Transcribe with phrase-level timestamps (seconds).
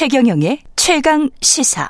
[0.00, 1.86] 최경영의 최강 시사.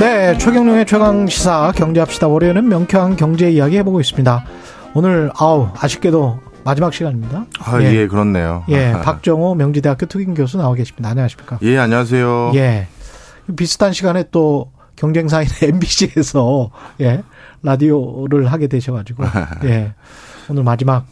[0.00, 2.26] 네, 최경영의 최강 시사 경제합시다.
[2.26, 4.44] 월요일은 명쾌한 경제 이야기 해보고 있습니다.
[4.94, 7.46] 오늘 아우 아쉽게도 마지막 시간입니다.
[7.60, 8.64] 아, 예, 예 그렇네요.
[8.68, 11.10] 예, 박정호 명지대학교 특임 교수 나와 계십니다.
[11.10, 11.60] 안녕하십니까?
[11.62, 12.50] 예, 안녕하세요.
[12.56, 12.88] 예.
[13.56, 17.22] 비슷한 시간에 또 경쟁사인 MBC에서 예,
[17.62, 19.24] 라디오를 하게 되셔가지고
[19.64, 19.94] 예,
[20.48, 21.06] 오늘 마지막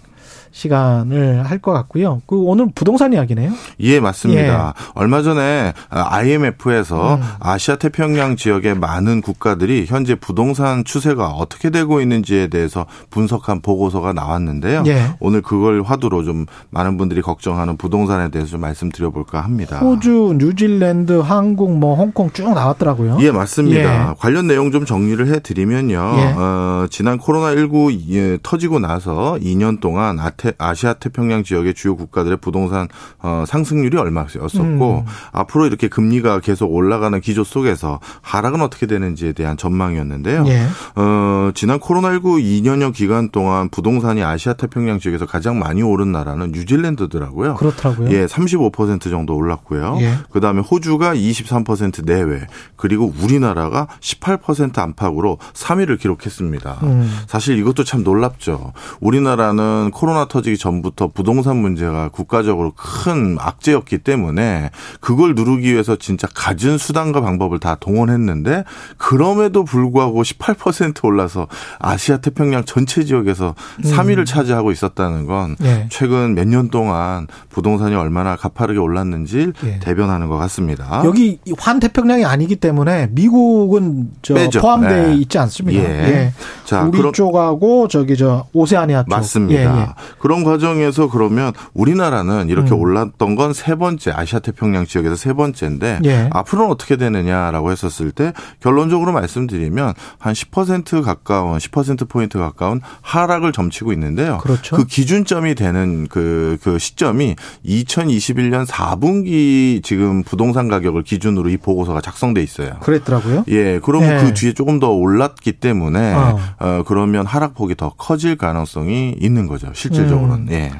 [0.52, 2.22] 시간을 할 것 같고요.
[2.26, 3.52] 그 오늘 부동산 이야기네요.
[3.80, 4.74] 예, 맞습니다.
[4.76, 4.90] 예.
[4.94, 7.20] 얼마 전에 IMF에서 음.
[7.40, 14.82] 아시아 태평양 지역의 많은 국가들이 현재 부동산 추세가 어떻게 되고 있는지에 대해서 분석한 보고서가 나왔는데요.
[14.86, 15.14] 예.
[15.20, 19.78] 오늘 그걸 화두로 좀 많은 분들이 걱정하는 부동산에 대해서 좀 말씀드려 볼까 합니다.
[19.78, 23.18] 호주, 뉴질랜드, 한국, 뭐 홍콩 쭉 나왔더라고요.
[23.20, 24.10] 예, 맞습니다.
[24.10, 24.14] 예.
[24.18, 25.94] 관련 내용 좀 정리를 해 드리면요.
[26.16, 26.34] 예.
[26.36, 32.38] 어, 지난 코로나 19 예, 터지고 나서 2년 동안 아태 아시아 태평양 지역의 주요 국가들의
[32.38, 32.88] 부동산
[33.20, 35.12] 어, 상승률이 얼마였었고 음.
[35.30, 40.44] 앞으로 이렇게 금리가 계속 올라가는 기조 속에서 하락은 어떻게 되는지에 대한 전망이었는데요.
[40.48, 40.66] 예.
[40.96, 47.54] 어, 지난 코로나19 2년여 기간 동안 부동산이 아시아 태평양 지역에서 가장 많이 오른 나라는 뉴질랜드더라고요.
[47.54, 48.10] 그렇더라고요.
[48.10, 49.98] 예, 35% 정도 올랐고요.
[50.00, 50.14] 예.
[50.32, 56.78] 그다음에 호주가 23% 내외, 그리고 우리나라가 18% 안팎으로 3위를 기록했습니다.
[56.82, 57.20] 음.
[57.28, 58.72] 사실 이것도 참 놀랍죠.
[58.98, 66.78] 우리나라는 코로나 터지기 전부터 부동산 문제가 국가적으로 큰 악재였기 때문에 그걸 누르기 위해서 진짜 갖은
[66.78, 68.64] 수단과 방법을 다 동원했는데
[68.96, 73.90] 그럼에도 불구하고 18% 올라서 아시아 태평양 전체 지역에서 음.
[73.90, 75.86] 3위를 차지하고 있었다는 건 네.
[75.90, 79.78] 최근 몇 년 동안 부동산이 얼마나 가파르게 올랐는지 네.
[79.80, 81.02] 대변하는 것 같습니다.
[81.04, 85.14] 여기 환 태평양이 아니기 때문에 미국은 저 포함되어 네.
[85.16, 85.82] 있지 않습니다.
[85.82, 85.88] 예.
[85.88, 86.32] 예.
[86.64, 89.76] 자, 우리 그럼, 쪽하고 저기 저 오세아니아 쪽 맞습니다.
[89.76, 89.86] 예, 예.
[90.22, 92.80] 그런 과정에서 그러면 우리나라는 이렇게 음.
[92.80, 96.28] 올랐던 건 세 번째 아시아 태평양 지역에서 세 번째인데 예.
[96.32, 103.92] 앞으로는 어떻게 되느냐라고 했었을 때 결론적으로 말씀드리면 한 10% 가까운 10% 포인트 가까운 하락을 점치고
[103.92, 104.38] 있는데요.
[104.38, 104.76] 그렇죠.
[104.76, 112.42] 그 기준점이 되는 그, 그 시점이 2021년 4분기 지금 부동산 가격을 기준으로 이 보고서가 작성돼
[112.42, 112.78] 있어요.
[112.80, 113.44] 그랬더라고요.
[113.48, 114.24] 예, 그러면 예.
[114.24, 116.38] 그 뒤에 조금 더 올랐기 때문에 어.
[116.58, 119.68] 어 그러면 하락폭이 더 커질 가능성이 있는 거죠.
[119.74, 120.11] 실질적으로.
[120.12, 120.48] 실질적으로는.
[120.48, 120.52] 음.
[120.52, 120.72] 예.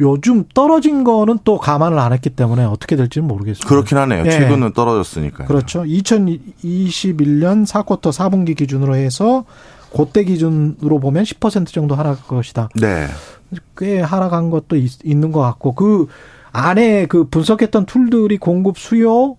[0.00, 3.68] 요즘 떨어진 거는 또 감안을 안 했기 때문에 어떻게 될지는 모르겠습니다.
[3.68, 4.24] 그렇긴 하네요.
[4.26, 4.30] 예.
[4.30, 5.44] 최근은 떨어졌으니까.
[5.44, 5.82] 그렇죠.
[5.82, 9.44] 2021년 4쿼터 4분기 기준으로 해서
[9.94, 12.68] 그때 기준으로 보면 10% 정도 하락할 것이다.
[12.80, 13.06] 네.
[13.76, 16.06] 꽤 하락한 것도 있, 있는 것 같고 그
[16.52, 19.36] 안에 그 분석했던 툴들이 공급 수요,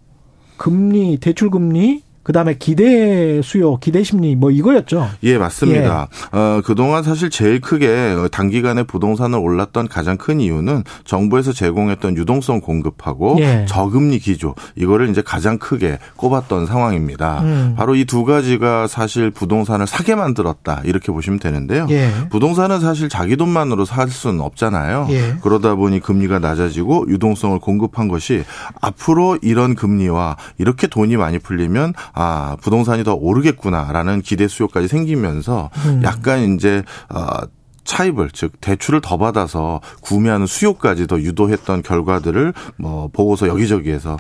[0.58, 5.10] 금리, 대출 금리, 그다음에 기대 수요, 기대 심리 뭐 이거였죠.
[5.24, 6.08] 예, 맞습니다.
[6.34, 6.38] 예.
[6.38, 13.36] 어, 그동안 사실 제일 크게 단기간에 부동산을 올랐던 가장 큰 이유는 정부에서 제공했던 유동성 공급하고
[13.40, 13.66] 예.
[13.68, 17.42] 저금리 기조 이거를 이제 가장 크게 꼽았던 상황입니다.
[17.42, 17.74] 음.
[17.78, 21.88] 바로 이 두 가지가 사실 부동산을 사게 만들었다 이렇게 보시면 되는데요.
[21.90, 22.12] 예.
[22.30, 25.08] 부동산은 사실 자기 돈만으로 살 수는 없잖아요.
[25.10, 25.36] 예.
[25.42, 28.44] 그러다 보니 금리가 낮아지고 유동성을 공급한 것이
[28.82, 36.01] 앞으로 이런 금리와 이렇게 돈이 많이 풀리면 아 부동산이 더 오르겠구나라는 기대 수요까지 생기면서 음.
[36.03, 37.46] 약간 이제 어
[37.84, 44.18] 차입을 즉 대출을 더 받아서 구매하는 수요까지 더 유도했던 결과들을 뭐 보고서 여기저기에서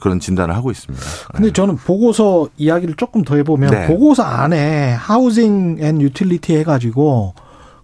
[0.00, 1.04] 그런 진단을 하고 있습니다.
[1.32, 3.86] 근데 저는 보고서 이야기를 조금 더 해보면 네.
[3.86, 7.34] 보고서 안에 housing and utility 해가지고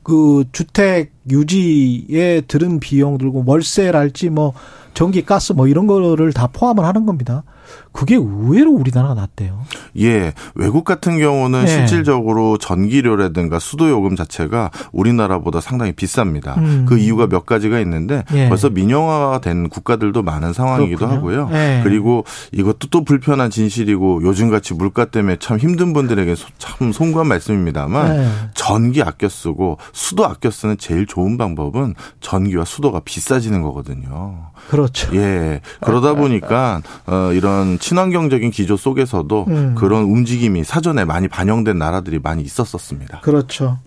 [0.02, 4.52] 그 주택 유지에 들은 비용 들고 월세랄지 뭐
[4.94, 7.44] 전기 가스 뭐 이런 거를 다 포함을 하는 겁니다.
[7.92, 9.60] 그게 의외로 우리나라가 낫대요.
[9.98, 10.32] 예.
[10.54, 11.66] 외국 같은 경우는 네.
[11.66, 16.56] 실질적으로 전기료라든가 수도요금 자체가 우리나라보다 상당히 비쌉니다.
[16.58, 16.86] 음.
[16.88, 18.48] 그 이유가 몇 가지가 있는데 예.
[18.48, 21.40] 벌써 민영화된 국가들도 많은 상황이기도 그렇군요.
[21.42, 21.50] 하고요.
[21.52, 21.80] 예.
[21.82, 28.28] 그리고 이것도 또 불편한 진실이고 요즘같이 물가 때문에 참 힘든 분들에게 참 송구한 말씀입니다만 예.
[28.54, 34.50] 전기 아껴 쓰고 수도 아껴 쓰는 제일 좋은 방법은 전기와 수도가 비싸지는 거거든요.
[34.68, 35.14] 그렇죠.
[35.16, 35.60] 예.
[35.80, 39.74] 그러다 보니까 어 이런 친환경적인 기조 속에서도 음.
[39.76, 43.20] 그런 움직임이 사전에 많이 반영된 나라들이 많이 있었었습니다.
[43.20, 43.78] 그렇죠.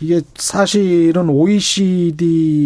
[0.00, 2.58] 이게 사실은 OECD의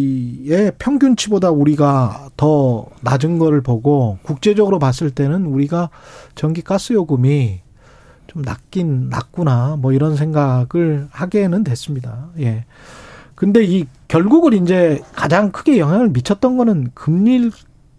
[0.79, 5.91] 평균치보다 우리가 더 낮은 거를 보고 국제적으로 봤을 때는 우리가
[6.35, 7.61] 전기 가스 요금이
[8.27, 12.29] 좀 낮긴 낮구나 뭐 이런 생각을 하게는 됐습니다.
[12.41, 12.65] 예.
[13.35, 17.51] 근데 이 결국은 이제 가장 크게 영향을 미쳤던 거는 금리일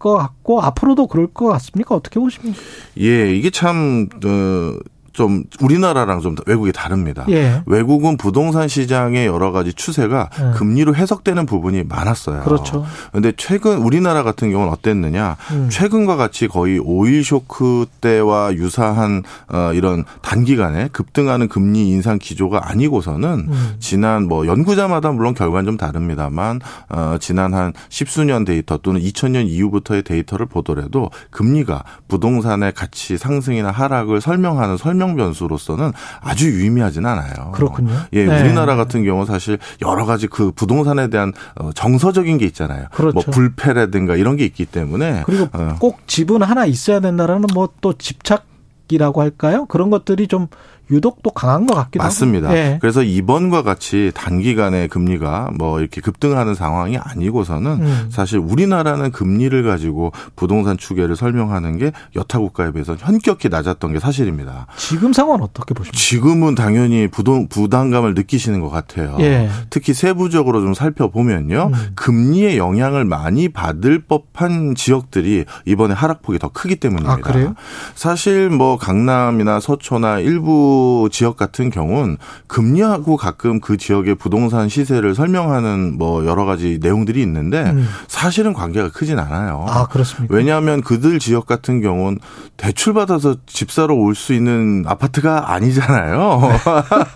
[0.06, 1.96] 것 같고 앞으로도 그럴 것 같습니까?
[1.96, 2.60] 어떻게 보십니까?
[3.00, 4.78] 예, 이게 참 어,
[5.16, 7.26] 좀 우리나라랑 좀 외국이 다릅니다.
[7.30, 7.64] 예.
[7.66, 10.58] 외국은 부동산 시장의 여러 가지 추세가 예.
[10.58, 12.42] 금리로 해석되는 부분이 많았어요.
[12.42, 12.86] 그렇죠.
[13.14, 15.38] 근데 최근 우리나라 같은 경우는 어땠느냐?
[15.52, 15.70] 음.
[15.72, 23.48] 최근과 같이 거의 오일 쇼크 때와 유사한 어 이런 단기간에 급등하는 금리 인상 기조가 아니고서는
[23.48, 23.76] 음.
[23.80, 26.60] 지난 뭐 연구자마다 물론 결과는 좀 다릅니다만
[26.90, 34.20] 어 지난 한 십수년 데이터 또는 2000년 이후부터의 데이터를 보더라도 금리가 부동산의 가치 상승이나 하락을
[34.20, 37.52] 설명하는 설명 변수로서는 아주 유의미하진 않아요.
[37.54, 37.94] 그렇군요.
[38.14, 38.42] 예, 네.
[38.42, 42.88] 우리나라 같은 경우 사실 여러 가지 그 부동산에 대한 어, 정서적인 게 있잖아요.
[42.92, 43.14] 그렇죠.
[43.14, 45.76] 뭐 불패라든가 이런 게 있기 때문에 그리고 어.
[45.80, 49.66] 꼭 집은 하나 있어야 된다라는 뭐 또 집착이라고 할까요?
[49.66, 50.48] 그런 것들이 좀
[50.92, 52.50] 유독 또 강한 것 같기도 맞습니다.
[52.50, 52.58] 하고.
[52.58, 52.78] 예.
[52.80, 58.08] 그래서 이번과 같이 단기간에 금리가 뭐 이렇게 급등하는 상황이 아니고서는 음.
[58.12, 64.68] 사실 우리나라는 금리를 가지고 부동산 추계를 설명하는 게 여타 국가에 비해서 현격히 낮았던 게 사실입니다.
[64.78, 65.98] 지금 상황은 어떻게 보십니까?
[65.98, 69.18] 지금은 당연히 부동 부담감을 느끼시는 것 같아요.
[69.20, 69.50] 예.
[69.70, 71.72] 특히 세부적으로 좀 살펴보면요.
[71.74, 71.92] 음.
[71.96, 77.14] 금리의 영향을 많이 받을 법한 지역들이 이번에 하락폭이 더 크기 때문입니다.
[77.14, 77.56] 아, 그래요?
[77.96, 80.75] 사실 뭐 강남이나 서초나 일부
[81.12, 82.18] 지역 같은 경우는
[82.48, 87.88] 금리하고 가끔 그 지역의 부동산 시세를 설명하는 뭐 여러 가지 내용들이 있는데 음.
[88.08, 89.66] 사실은 관계가 크진 않아요.
[89.70, 90.34] 아, 그렇습니까?
[90.36, 92.20] 왜냐하면 그들 지역 같은 경우는
[92.58, 96.42] 대출 받아서 집 사러 올 수 있는 아파트가 아니잖아요.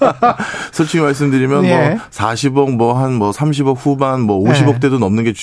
[0.71, 1.89] 솔직히 말씀드리면 뭐 예.
[1.89, 4.97] 뭐 40억 뭐 한뭐 뭐 30억 후반 뭐 50억대도 예.
[4.99, 5.33] 넘는 게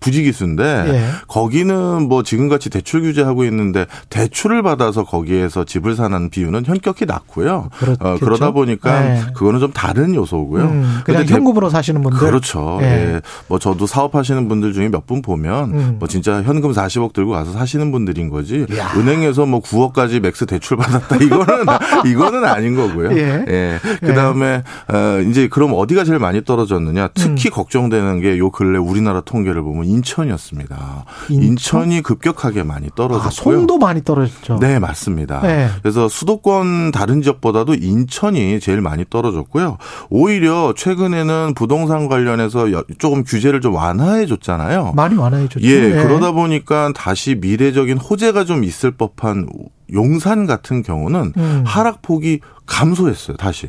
[0.00, 1.06] 부지기수인데 예.
[1.28, 7.45] 거기는 뭐 지금같이 대출 규제하고 있는데 대출을 받아서 거기에서 집을 사는 비율은 현격히 낮고요.
[7.46, 7.96] 거고요.
[8.00, 9.22] 어, 그러다 보니까 네.
[9.34, 10.64] 그거는 좀 다른 요소고요.
[10.64, 12.78] 음, 그냥 현금으로 사시는 분들 그렇죠.
[12.80, 12.86] 네.
[13.16, 13.20] 예.
[13.48, 15.96] 뭐 저도 사업하시는 분들 중에 몇 분 보면 음.
[16.00, 18.66] 뭐 진짜 현금 40억 들고 가서 사시는 분들인 거지.
[18.76, 18.90] 야.
[18.96, 21.64] 은행에서 뭐 9억까지 max 대출 받았다 이거는
[22.06, 23.12] 이거는 아닌 거고요.
[23.16, 23.44] 예.
[23.48, 23.78] 예.
[24.00, 27.08] 그다음에 어, 이제 그럼 어디가 제일 많이 떨어졌느냐?
[27.14, 27.52] 특히 음.
[27.52, 31.04] 걱정되는 게 요 근래 우리나라 통계를 보면 인천이었습니다.
[31.30, 31.92] 인천?
[31.92, 33.26] 이 급격하게 많이 떨어졌고요.
[33.28, 34.58] 아, 송도 많이 떨어졌죠.
[34.60, 35.40] 네, 맞습니다.
[35.42, 35.68] 네.
[35.82, 39.78] 그래서 수도권 다른 지역보다도 인천이 제일 많이 떨어졌고요.
[40.10, 42.66] 오히려 최근에는 부동산 관련해서
[42.98, 44.92] 조금 규제를 좀 완화해 줬잖아요.
[44.94, 45.66] 많이 완화해 줬죠.
[45.66, 46.02] 예, 네.
[46.02, 49.48] 그러다 보니까 다시 미래적인 호재가 좀 있을 법한
[49.92, 51.62] 용산 같은 경우는 음.
[51.66, 53.68] 하락폭이 감소했어요, 다시.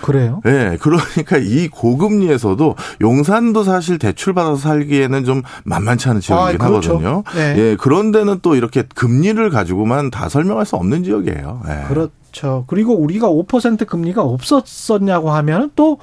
[0.00, 0.40] 그래요?
[0.46, 0.50] 예.
[0.50, 6.90] 네, 그러니까 이 고금리에서도 용산도 사실 대출 받아서 살기에는 좀 만만치 않은 지역이긴 아, 그렇죠.
[6.90, 7.24] 하거든요.
[7.34, 7.54] 네.
[7.58, 7.76] 예.
[7.76, 11.62] 그런 데는 또 이렇게 금리를 가지고만 다 설명할 수 없는 지역이에요.
[11.68, 11.88] 예.
[11.88, 12.64] 그렇 그렇죠.
[12.66, 15.98] 그리고 우리가 5% 금리가 없었었냐고 하면 또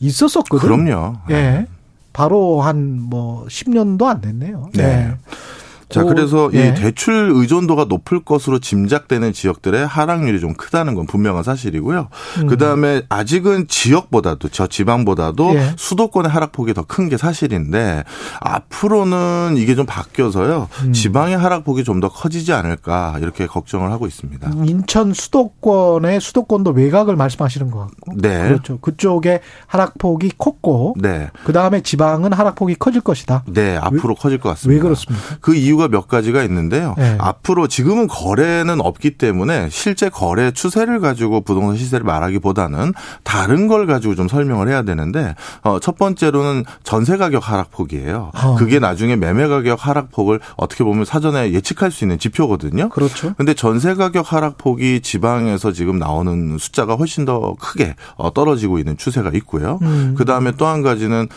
[0.00, 0.76] 있었었거든요.
[0.84, 1.16] 그럼요.
[1.30, 1.66] 예.
[2.12, 4.68] 바로 한 뭐 10년도 안 됐네요.
[4.74, 4.82] 네.
[4.82, 5.14] 네.
[5.94, 6.68] 자, 그래서 예.
[6.68, 12.08] 이 대출 의존도가 높을 것으로 짐작되는 지역들의 하락률이 좀 크다는 건 분명한 사실이고요.
[12.40, 12.46] 음.
[12.48, 15.70] 그다음에 아직은 지역보다도 저 지방보다도 예.
[15.76, 18.04] 수도권의 하락폭이 더 큰 게 사실인데
[18.40, 20.68] 앞으로는 이게 좀 바뀌어서요.
[20.84, 20.92] 음.
[20.92, 24.50] 지방의 하락폭이 좀 더 커지지 않을까 이렇게 걱정을 하고 있습니다.
[24.64, 28.14] 인천 수도권의 수도권도 외곽을 말씀하시는 것 같고.
[28.16, 28.48] 네.
[28.48, 28.78] 그렇죠.
[28.80, 31.30] 그쪽에 하락폭이 컸고 네.
[31.44, 33.44] 그다음에 지방은 하락폭이 커질 것이다.
[33.46, 34.76] 네, 앞으로 왜, 커질 것 같습니다.
[34.76, 35.36] 왜 그렇습니까?
[35.40, 36.94] 그 이유가 이유가 몇 가지가 있는데요.
[36.96, 37.16] 네.
[37.18, 44.14] 앞으로 지금은 거래는 없기 때문에 실제 거래 추세를 가지고 부동산 시세를 말하기보다는 다른 걸 가지고
[44.14, 48.30] 좀 설명을 해야 되는데 어, 첫 번째로는 전세 가격 하락폭이에요.
[48.34, 48.54] 어.
[48.56, 52.88] 그게 나중에 매매 가격 하락폭을 어떻게 보면 사전에 예측할 수 있는 지표거든요.
[52.88, 53.34] 그렇죠.
[53.36, 59.30] 근데 전세 가격 하락폭이 지방에서 지금 나오는 숫자가 훨씬 더 크게 어, 떨어지고 있는 추세가
[59.34, 59.78] 있고요.
[59.82, 60.14] 음.
[60.16, 61.28] 그 다음에 또 한 가지는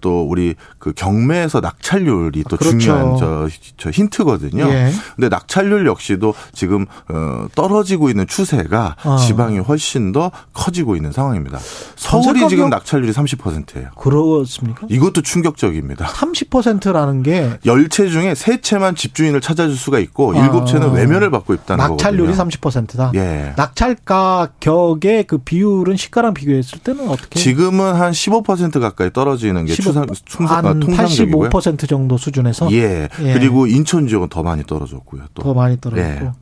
[0.00, 2.78] 또 우리 그 경매에서 낙찰률이 또 그렇죠.
[2.78, 3.46] 중요한 저
[3.82, 4.64] 저 힌트거든요.
[4.68, 4.92] 예.
[5.16, 9.16] 근데 낙찰률 역시도 지금 어 떨어지고 있는 추세가 어.
[9.16, 11.58] 지방이 훨씬 더 커지고 있는 상황입니다.
[11.96, 13.88] 서울이 지금 낙찰률이 30%예요.
[13.98, 14.86] 그렇습니까?
[14.88, 16.06] 이것도 충격적입니다.
[16.06, 20.32] 30%라는 게 열채 중에 세 채만 집주인을 찾아줄 수가 있고
[20.64, 20.92] 채는 아.
[20.92, 22.50] 외면을 받고 있다는 낙찰률이 거거든요.
[22.86, 23.10] 30%다.
[23.16, 23.54] 예.
[23.56, 27.40] 낙찰 가격의 그 비율은 시가랑 비교했을 때는 어떻게?
[27.40, 31.50] 지금은 한 15% 가까이 떨어지는 게 15, 추상, 충상, 한 통상적이고요.
[31.50, 33.08] 85% 정도 수준에서 예.
[33.20, 33.32] 예.
[33.32, 35.24] 그리고 인천 지역은 더 많이 떨어졌고요.
[35.34, 35.42] 또.
[35.42, 36.26] 더 많이 떨어졌고.
[36.26, 36.32] 예.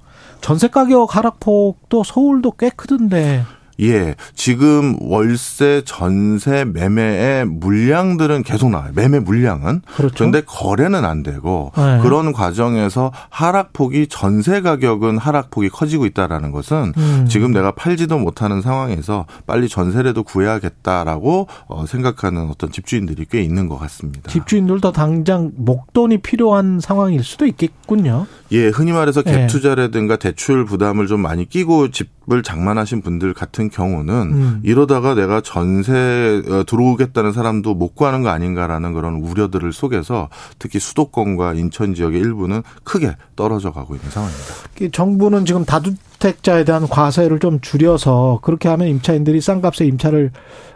[0.41, 3.45] 전세 가격 하락폭도 서울도 꽤 크던데.
[3.81, 4.15] 예.
[4.35, 8.91] 지금 월세, 전세, 매매의 물량들은 계속 나와요.
[8.95, 9.83] 매매 물량은.
[9.97, 10.15] 그렇죠.
[10.17, 12.01] 그런데 거래는 안 되고 네.
[12.03, 17.27] 그런 과정에서 하락폭이 전세 가격은 하락폭이 커지고 있다라는 것은 음.
[17.29, 23.79] 지금 내가 팔지도 못하는 상황에서 빨리 전세라도 구해야겠다라고 어, 생각하는 어떤 집주인들이 꽤 있는 것
[23.79, 24.31] 같습니다.
[24.31, 28.27] 집주인들도 당장 목돈이 필요한 상황일 수도 있겠군요.
[28.53, 29.47] 예, 흔히 말해서 갭 예.
[29.47, 34.61] 투자라든가 대출 부담을 좀 많이 끼고 집을 장만하신 분들 같은 경우는 음.
[34.65, 40.29] 이러다가 내가 전세 어, 들어오겠다는 사람도 못 구하는 거 아닌가라는 그런 우려들을 속에서
[40.59, 44.91] 특히 수도권과 인천 지역의 일부는 크게 떨어져 가고 있는 상황입니다.
[44.93, 50.31] 정부는 지금 다주택자에 대한 과세를 좀 줄여서 그렇게 하면 임차인들이 싼 값에 임차를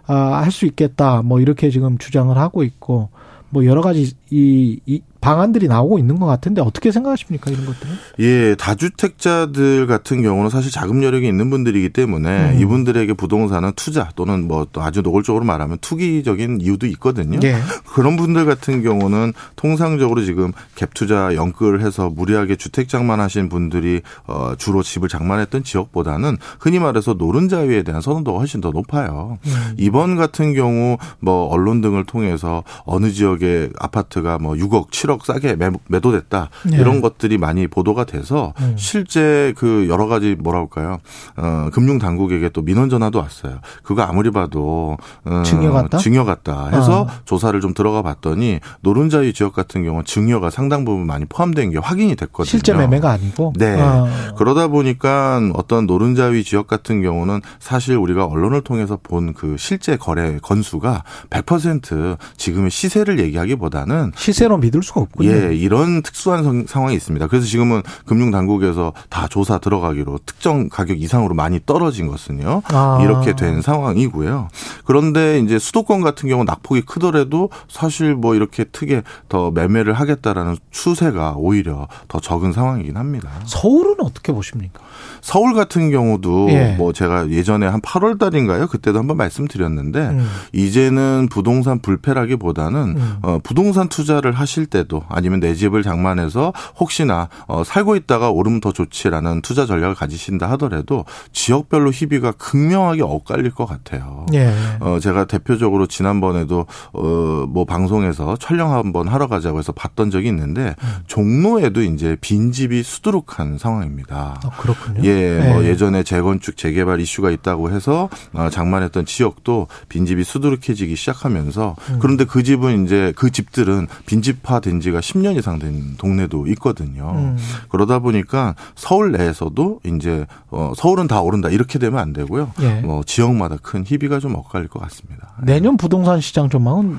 [0.07, 1.23] 아, 할수 있겠다.
[1.23, 3.09] 뭐 이렇게 지금 주장을 하고 있고
[3.55, 7.95] 뭐 여러 가지 이, 이 방안들이 나오고 있는 것 같은데 어떻게 생각하십니까 이런 것들은?
[8.19, 12.61] 예, 다주택자들 같은 경우는 사실 자금 여력이 있는 분들이기 때문에 음.
[12.61, 17.39] 이분들에게 부동산은 투자 또는 뭐또 아주 노골적으로 말하면 투기적인 이유도 있거든요.
[17.45, 17.57] 예.
[17.87, 24.55] 그런 분들 같은 경우는 통상적으로 지금 갭 투자 연끌을 해서 무리하게 주택 장만하신 분들이 어
[24.59, 29.39] 주로 집을 장만했던 지역보다는 흔히 말해서 노른자위에 대한 선호도가 훨씬 더 높아요.
[29.47, 29.75] 음.
[29.79, 35.25] 이번 같은 경우 뭐 언론 등을 통해서 어느 지역의 아파트 가 뭐 6억, 7억 7억
[35.25, 36.79] 싸게 매 도됐다 네.
[36.79, 38.75] 이런 것들이 많이 보도가 돼서 음.
[38.77, 40.99] 실제 그 여러 가지 뭐랄까요
[41.37, 43.61] 어, 금융 당국에게 또 민원 전화도 왔어요.
[43.83, 47.07] 그거 아무리 봐도 어, 증여 같다 증여 같다 해서 어.
[47.25, 52.17] 조사를 좀 들어가 봤더니 노른자위 지역 같은 경우는 증여가 상당 부분 많이 포함된 게 확인이
[52.17, 52.51] 됐거든요.
[52.51, 54.09] 실제 매매가 아니고 네 어.
[54.37, 60.39] 그러다 보니까 어떤 노른자위 지역 같은 경우는 사실 우리가 언론을 통해서 본 그 실제 거래
[60.43, 65.31] 건수가 100% 지금의 시세를 얘기하기보다는 시세로 믿을 수가 없군요.
[65.31, 67.27] 예, 이런 특수한 상황이 있습니다.
[67.29, 72.63] 그래서 지금은 금융 당국에서 다 조사 들어가기로 특정 가격 이상으로 많이 떨어진 것은요.
[72.67, 72.99] 아.
[73.03, 74.49] 이렇게 된 상황이고요.
[74.85, 81.35] 그런데 이제 수도권 같은 경우 낙폭이 크더라도 사실 뭐 이렇게 특에 더 매매를 하겠다라는 추세가
[81.37, 83.31] 오히려 더 적은 상황이긴 합니다.
[83.45, 84.81] 서울은 어떻게 보십니까?
[85.21, 86.75] 서울 같은 경우도 예.
[86.77, 88.67] 뭐 제가 예전에 한 8월 달인가요?
[88.67, 90.29] 그때도 한번 말씀드렸는데 음.
[90.53, 93.17] 이제는 부동산 불패라기보다는 음.
[93.23, 98.73] 어, 부동산 투자를 하실 때도 아니면 내 집을 장만해서 혹시나 어, 살고 있다가 오르면 더
[98.73, 104.27] 좋지라는 투자 전략을 가지신다 하더라도 지역별로 희비가 극명하게 엇갈릴 것 같아요.
[104.35, 104.53] 예.
[104.81, 107.03] 어, 제가 대표적으로 지난번에도 어,
[107.49, 110.89] 뭐 방송에서 촬영 한번 하러 가자고 해서 봤던 적이 있는데 음.
[111.07, 114.41] 종로에도 이제 빈집이 수두룩한 상황입니다.
[114.43, 115.05] 아, 그렇군요.
[115.05, 115.53] 예, 네.
[115.53, 121.99] 뭐 예전에 재건축 재개발 이슈가 있다고 해서 어, 장만했던 지역도 빈집이 수두룩해지기 시작하면서 음.
[122.01, 127.13] 그런데 그 집은 이제 그 집들은 빈집화된 지가 10년 이상 된 동네도 있거든요.
[127.17, 127.37] 음.
[127.69, 132.53] 그러다 보니까 서울 내에서도 이제 어 서울은 다 오른다 이렇게 되면 안 되고요.
[132.61, 132.81] 예.
[132.81, 135.33] 뭐 지역마다 큰 희비가 좀 엇갈릴 것 같습니다.
[135.43, 136.97] 내년 부동산 시장 전망은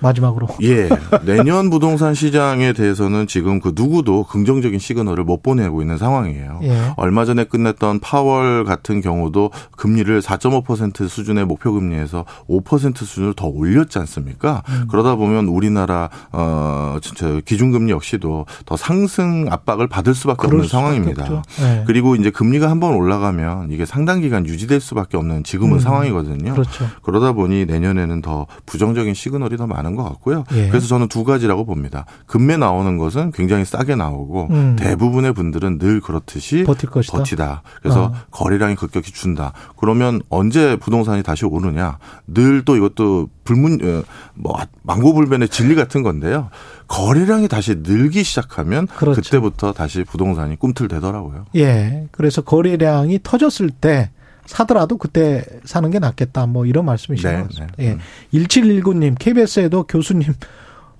[0.00, 0.48] 마지막으로.
[0.62, 0.88] 예.
[1.24, 6.60] 내년 부동산 시장에 대해서는 지금 그 누구도 긍정적인 시그널을 못 보내고 있는 상황이에요.
[6.62, 6.92] 예.
[6.96, 13.98] 얼마 전에 끝냈던 파월 같은 경우도 금리를 4.5% 수준의 목표 금리에서 5% 수준을 더 올렸지
[13.98, 14.62] 않습니까?
[14.68, 14.86] 음.
[14.90, 21.42] 그러다 보면 우리나라 어 진짜 기준금리 역시도 더 상승 압박을 받을 수밖에 없는 상황입니다.
[21.60, 21.84] 예.
[21.86, 25.78] 그리고 이제 금리가 한번 올라가면 이게 상당 기간 유지될 수밖에 없는 지금은 음.
[25.80, 26.52] 상황이거든요.
[26.52, 26.86] 그렇죠.
[27.02, 30.44] 그러다 보니 내년에는 더 부정적인 시그널이 더 많은 많은 것 같고요.
[30.52, 30.68] 예.
[30.68, 32.04] 그래서 저는 두 가지라고 봅니다.
[32.26, 34.76] 금매 나오는 것은 굉장히 싸게 나오고 음.
[34.78, 37.16] 대부분의 분들은 늘 그렇듯이 버틸 것이다.
[37.18, 37.62] 버티다.
[37.82, 38.14] 그래서 어.
[38.30, 39.52] 거래량이 급격히 준다.
[39.76, 41.98] 그러면 언제 부동산이 다시 오르냐?
[42.26, 44.02] 늘 또 이것도 불문 어,
[44.34, 46.50] 뭐 망고불변의 진리 같은 건데요.
[46.86, 49.22] 거래량이 다시 늘기 시작하면 그렇죠.
[49.22, 51.46] 그때부터 다시 부동산이 꿈틀대더라고요.
[51.56, 52.08] 예.
[52.10, 54.10] 그래서 거래량이 터졌을 때
[54.48, 56.46] 사더라도 그때 사는 게 낫겠다.
[56.46, 57.74] 뭐 이런 말씀이신 네, 것 같습니다.
[57.76, 57.84] 네.
[57.84, 57.92] 예.
[57.92, 57.98] 음.
[58.32, 60.32] 1719님, KBS에도 교수님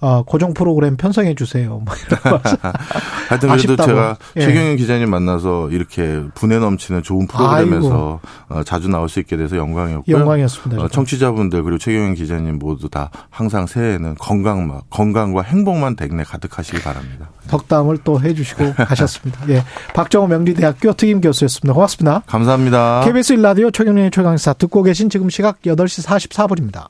[0.01, 1.83] 어, 고정 프로그램 편성해 주세요.
[1.85, 1.95] 뭐
[3.29, 4.41] 하여튼 그래도 제가 예.
[4.41, 10.17] 최경영 기자님 만나서 이렇게 분에 넘치는 좋은 프로그램에서 어, 자주 나올 수 있게 돼서 영광이었고요.
[10.17, 10.83] 영광이었습니다.
[10.83, 14.59] 어, 청취자분들 그리고 최경영 기자님 모두 다 항상 새해에는 건강
[14.91, 17.31] 건강과 행복만 댁내 가득하시기 바랍니다.
[17.49, 19.49] 덕담을 또 해주시고 가셨습니다.
[19.49, 19.65] 예,
[19.95, 21.75] 박정호 명리대학교 특임 교수였습니다.
[21.75, 22.23] 고맙습니다.
[22.27, 23.03] 감사합니다.
[23.05, 26.85] KBS 일라디오 최경영의 최강사 듣고 계신 지금 시각 8시 44분입니다.